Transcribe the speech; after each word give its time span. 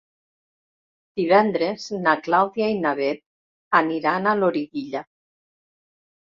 Divendres 1.21 1.85
na 2.07 2.15
Clàudia 2.29 2.71
i 2.77 2.79
na 2.87 2.95
Bet 3.03 3.23
aniran 3.83 4.33
a 4.33 4.37
Loriguilla. 4.43 5.07